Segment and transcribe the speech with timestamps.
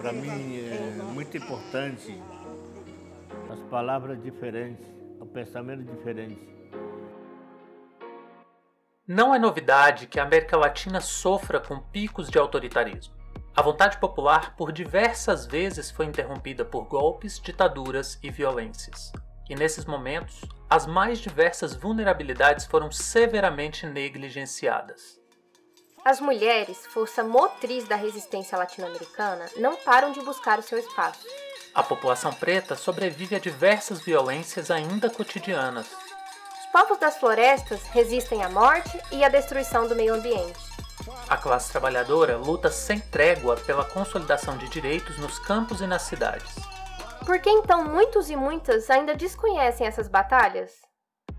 [0.00, 2.22] Para mim é muito importante
[3.50, 4.86] as palavras diferentes,
[5.20, 6.48] o pensamento diferente.
[9.06, 13.14] Não é novidade que a América Latina sofra com picos de autoritarismo.
[13.56, 19.12] A vontade popular por diversas vezes foi interrompida por golpes, ditaduras e violências.
[19.48, 20.40] E nesses momentos,
[20.70, 25.23] as mais diversas vulnerabilidades foram severamente negligenciadas.
[26.04, 31.26] As mulheres, força motriz da resistência latino-americana, não param de buscar o seu espaço.
[31.74, 35.86] A população preta sobrevive a diversas violências ainda cotidianas.
[35.86, 40.60] Os povos das florestas resistem à morte e à destruição do meio ambiente.
[41.26, 46.54] A classe trabalhadora luta sem trégua pela consolidação de direitos nos campos e nas cidades.
[47.24, 50.82] Por que então muitos e muitas ainda desconhecem essas batalhas?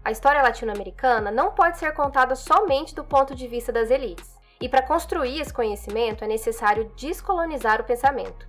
[0.04, 4.35] A história latino-americana não pode ser contada somente do ponto de vista das elites.
[4.66, 8.48] E para construir esse conhecimento é necessário descolonizar o pensamento.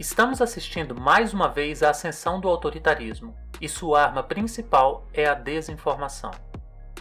[0.00, 5.34] Estamos assistindo mais uma vez à ascensão do autoritarismo, e sua arma principal é a
[5.34, 6.30] desinformação.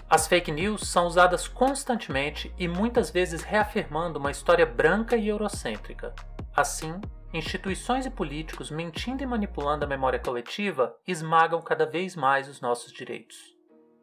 [0.10, 6.14] As fake news são usadas constantemente e muitas vezes reafirmando uma história branca e eurocêntrica.
[6.54, 7.00] Assim,
[7.34, 12.92] instituições e políticos mentindo e manipulando a memória coletiva esmagam cada vez mais os nossos
[12.92, 13.53] direitos.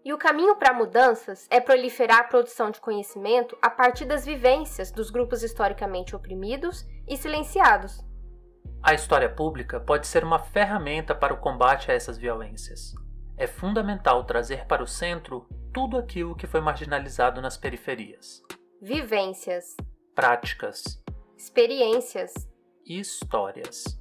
[0.02, 4.90] E o caminho para mudanças é proliferar a produção de conhecimento a partir das vivências
[4.90, 8.02] dos grupos historicamente oprimidos e silenciados.
[8.82, 12.94] A história pública pode ser uma ferramenta para o combate a essas violências.
[13.36, 18.42] É fundamental trazer para o centro tudo aquilo que foi marginalizado nas periferias.
[18.80, 19.76] Vivências,
[20.14, 21.02] práticas,
[21.36, 22.32] experiências
[22.86, 23.99] e histórias.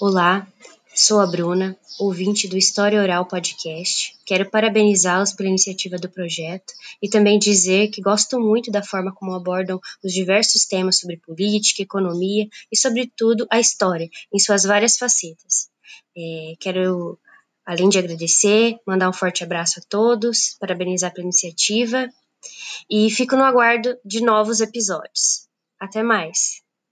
[0.00, 0.48] Olá,
[0.94, 4.16] sou a Bruna, ouvinte do História Oral Podcast.
[4.24, 9.34] Quero parabenizá-los pela iniciativa do projeto e também dizer que gosto muito da forma como
[9.34, 15.68] abordam os diversos temas sobre política, economia e, sobretudo, a história, em suas várias facetas.
[16.16, 17.18] É, quero
[17.66, 22.08] Além de agradecer, mandar um forte abraço a todos, parabenizar pela iniciativa
[22.90, 25.46] e fico no aguardo de novos episódios.
[25.78, 26.62] Até mais!